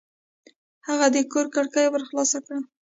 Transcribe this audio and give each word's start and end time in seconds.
هغه 0.87 1.05
د 1.15 1.17
کور 1.31 1.45
کړکۍ 1.55 1.85
ورو 1.89 2.05
خلاصه 2.09 2.39
کړه. 2.45 2.59